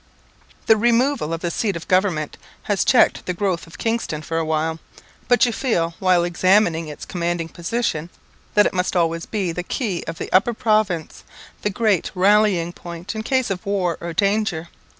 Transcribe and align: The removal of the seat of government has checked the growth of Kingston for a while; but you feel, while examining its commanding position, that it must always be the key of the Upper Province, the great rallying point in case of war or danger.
The 0.65 0.77
removal 0.77 1.31
of 1.31 1.41
the 1.41 1.51
seat 1.51 1.75
of 1.75 1.87
government 1.87 2.35
has 2.63 2.83
checked 2.83 3.27
the 3.27 3.35
growth 3.35 3.67
of 3.67 3.77
Kingston 3.77 4.23
for 4.23 4.39
a 4.39 4.43
while; 4.43 4.79
but 5.27 5.45
you 5.45 5.53
feel, 5.53 5.93
while 5.99 6.23
examining 6.23 6.87
its 6.87 7.05
commanding 7.05 7.49
position, 7.49 8.09
that 8.55 8.65
it 8.65 8.73
must 8.73 8.95
always 8.95 9.27
be 9.27 9.51
the 9.51 9.61
key 9.61 10.03
of 10.07 10.17
the 10.17 10.31
Upper 10.33 10.55
Province, 10.55 11.23
the 11.61 11.69
great 11.69 12.09
rallying 12.15 12.73
point 12.73 13.13
in 13.13 13.21
case 13.21 13.51
of 13.51 13.63
war 13.63 13.99
or 14.01 14.11
danger. 14.11 14.69